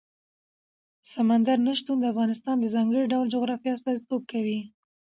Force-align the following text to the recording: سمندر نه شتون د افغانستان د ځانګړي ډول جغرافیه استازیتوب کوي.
سمندر 1.11 1.57
نه 1.65 1.73
شتون 1.79 1.97
د 1.99 2.05
افغانستان 2.13 2.55
د 2.59 2.65
ځانګړي 2.73 3.05
ډول 3.13 3.25
جغرافیه 3.35 3.71
استازیتوب 3.75 4.21
کوي. 4.31 4.59